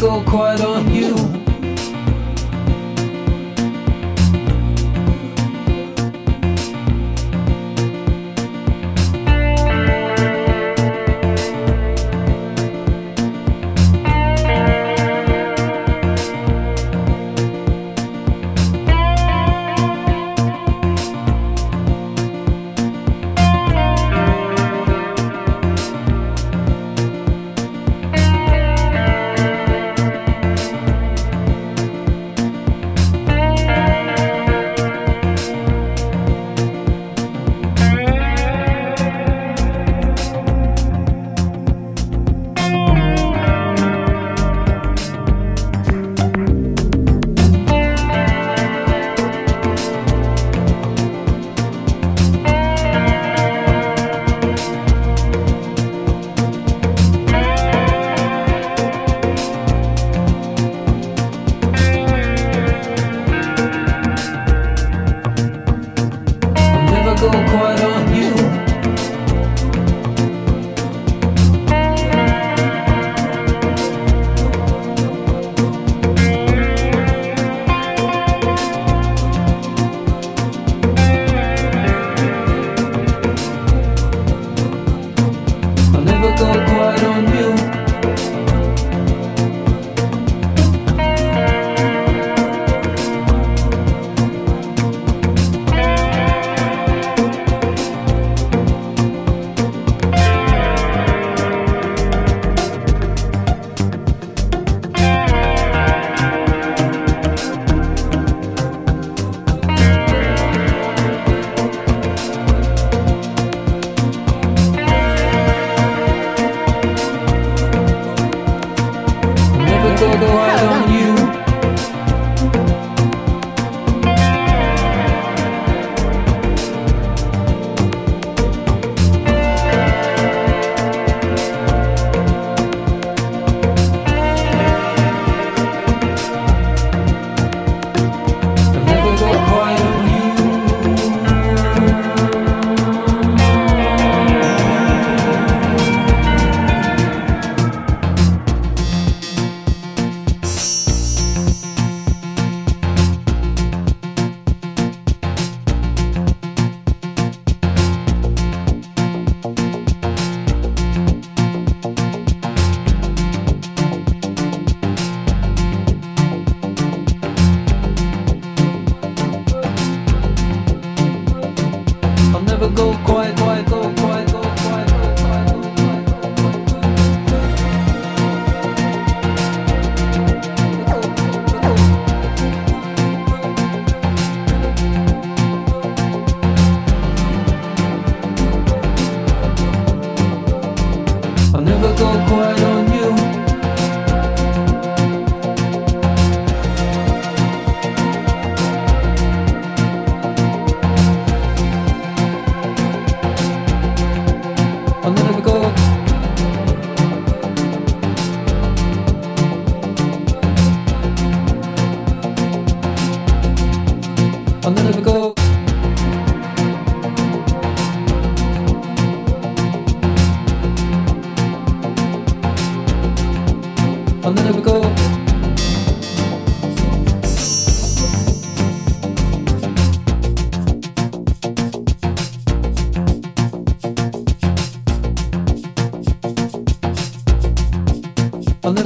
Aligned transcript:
go 0.00 0.22
quiet 0.22 0.60
on 0.60 0.94
you. 0.94 1.37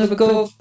Never 0.03 0.15
go. 0.17 0.52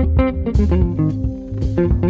Thank 0.00 0.16
you. 2.04 2.09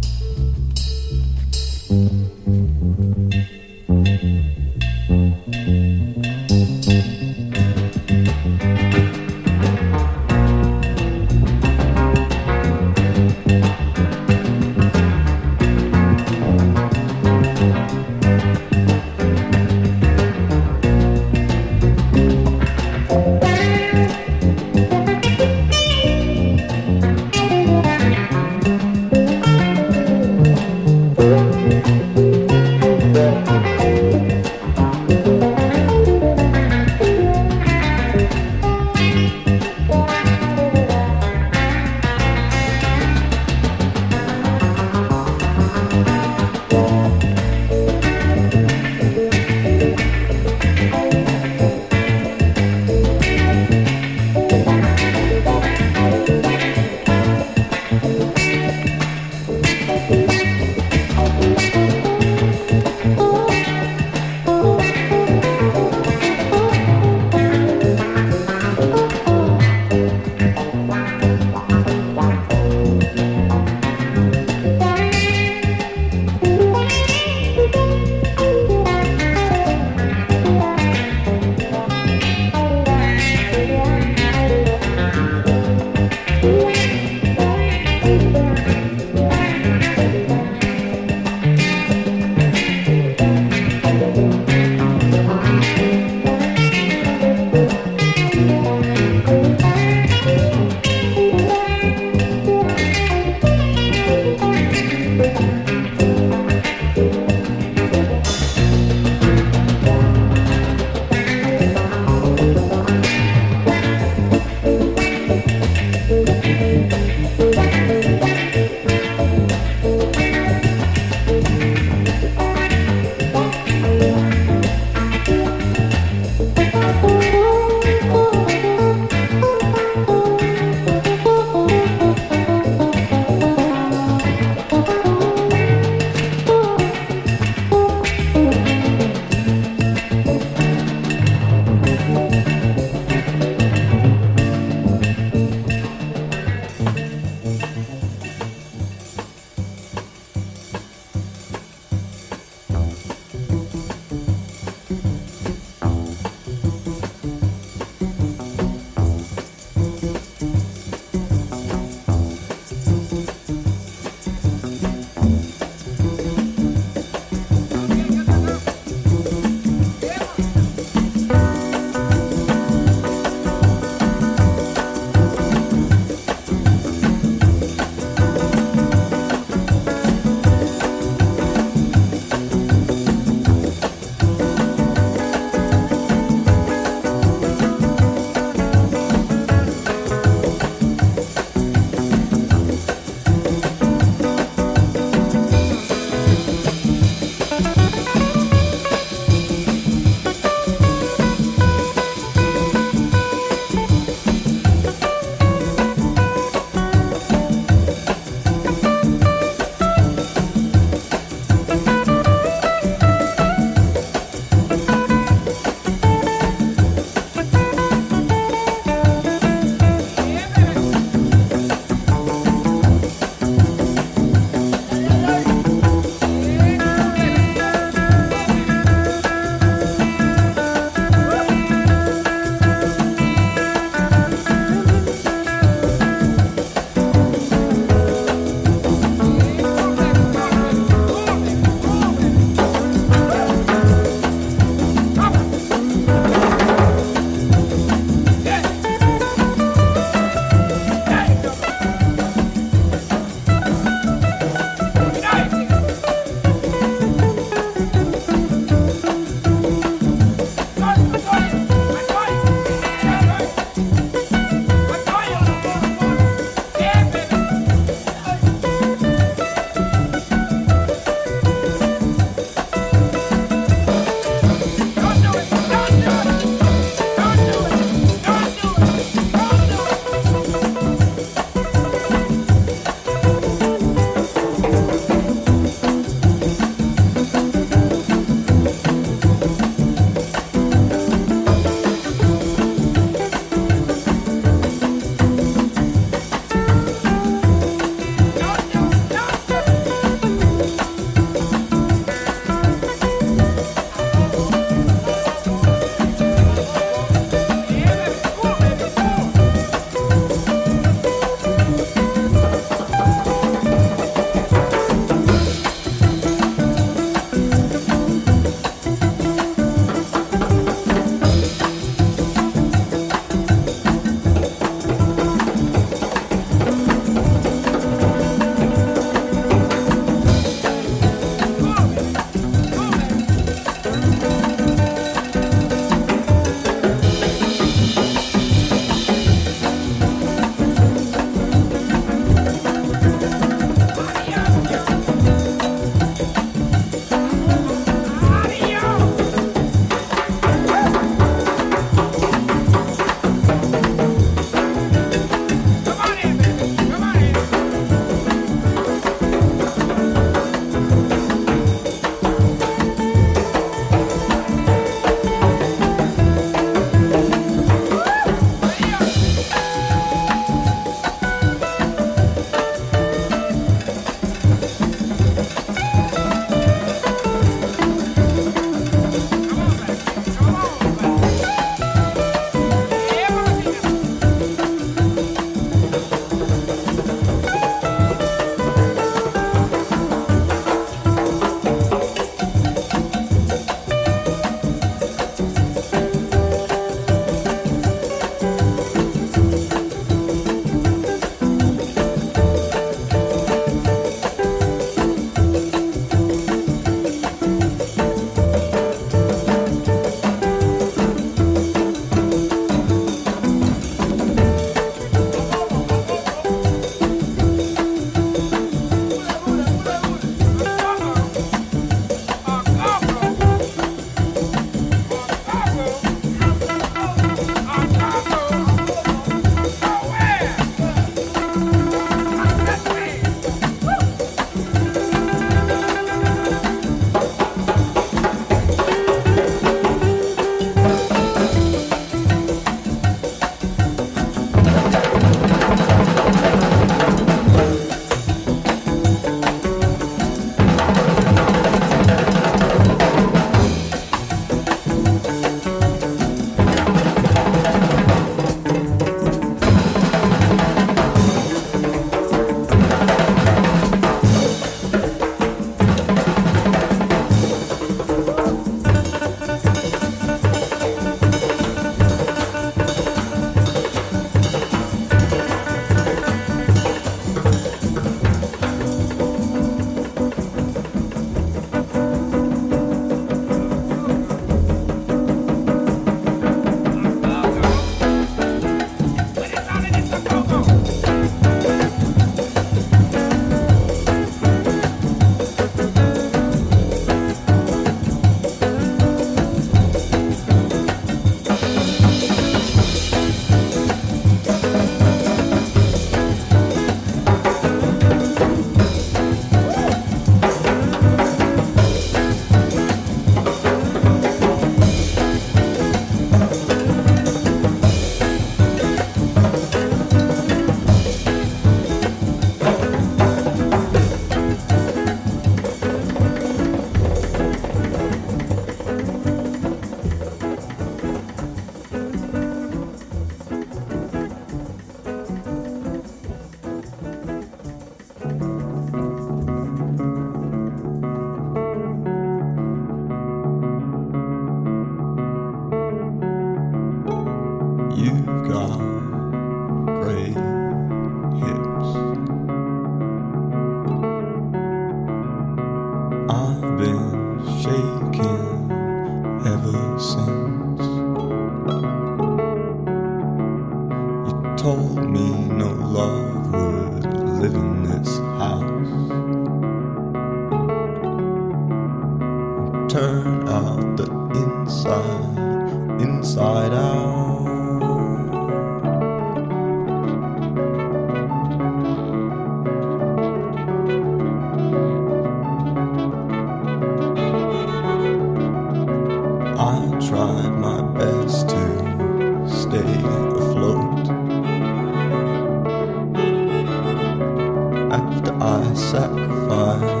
I 598.43 598.73
sacrificed 598.73 600.00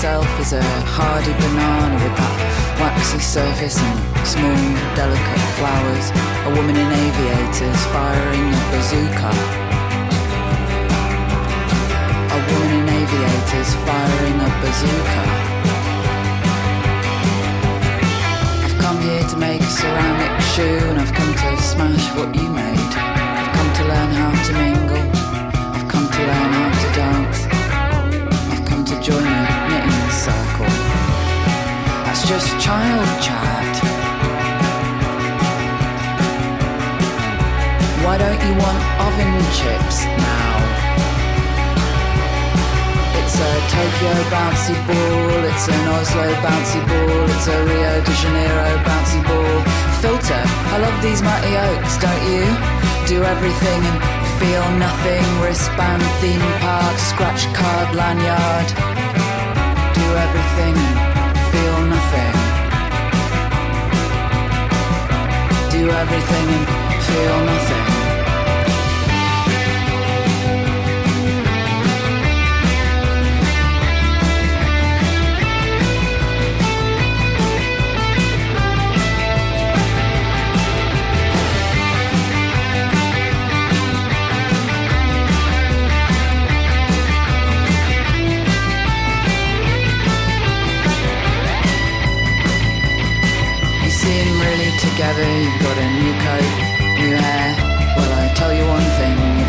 myself 0.00 0.40
as 0.40 0.54
a 0.54 0.62
hardy 0.96 1.32
banana 1.44 1.92
with 2.00 2.16
that 2.16 2.36
waxy 2.80 3.20
surface 3.20 3.76
and 3.76 4.00
small, 4.24 4.56
delicate 4.96 5.44
flowers. 5.60 6.06
A 6.48 6.50
woman 6.56 6.72
in 6.72 6.88
aviators 6.88 7.80
firing 7.92 8.48
a 8.48 8.62
bazooka. 8.72 9.32
A 12.32 12.38
woman 12.48 12.72
in 12.80 12.86
aviators 12.96 13.70
firing 13.84 14.36
a 14.40 14.50
bazooka. 14.64 15.24
I've 18.64 18.76
come 18.80 18.98
here 19.04 19.24
to 19.28 19.36
make 19.36 19.60
a 19.60 19.72
ceramic 19.84 20.32
shoe 20.56 20.80
and 20.88 20.96
I've 20.96 21.12
come 21.12 21.28
to 21.28 21.50
smash 21.60 22.08
what 22.16 22.32
you 22.32 22.48
made. 22.48 22.92
I've 23.36 23.52
come 23.52 23.70
to 23.78 23.82
learn 23.84 24.10
how 24.16 24.32
to 24.48 24.52
mingle. 24.64 25.04
I've 25.76 25.86
come 25.92 26.08
to 26.08 26.20
learn 26.24 26.52
how 26.56 26.69
just 32.30 32.60
child 32.60 33.10
chat. 33.20 33.74
Why 38.06 38.14
don't 38.22 38.40
you 38.46 38.52
want 38.54 38.82
oven 39.02 39.34
chips 39.58 40.06
now? 40.06 40.54
It's 43.18 43.34
a 43.34 43.52
Tokyo 43.74 44.14
bouncy 44.30 44.78
ball, 44.86 45.42
it's 45.50 45.66
an 45.74 45.82
Oslo 45.90 46.26
bouncy 46.46 46.80
ball, 46.86 47.26
it's 47.34 47.48
a 47.48 47.58
Rio 47.66 47.94
de 48.06 48.14
Janeiro 48.22 48.70
bouncy 48.86 49.20
ball. 49.26 49.56
Filter, 49.98 50.44
I 50.74 50.76
love 50.86 51.02
these 51.02 51.22
mighty 51.22 51.54
oaks, 51.66 51.98
don't 51.98 52.24
you? 52.30 52.46
Do 53.10 53.24
everything 53.24 53.82
and 53.90 53.98
feel 54.38 54.66
nothing. 54.78 55.26
Wristband, 55.42 56.02
theme 56.22 56.46
park, 56.62 56.96
scratch 57.10 57.42
card, 57.58 57.88
lanyard. 57.96 58.68
Do 59.98 60.06
everything 60.26 61.09
Do 65.80 65.88
everything 65.88 66.48
and 66.92 67.02
feel 67.04 67.44
nothing. 67.46 67.89
together, 95.00 95.40
you've 95.40 95.62
got 95.62 95.78
a 95.78 95.88
new 95.96 96.12
coat, 96.20 97.00
new 97.00 97.16
hair. 97.16 97.56
Well, 97.96 98.12
I 98.20 98.34
tell 98.34 98.52
you 98.52 98.66
one 98.66 98.84
thing. 99.00 99.39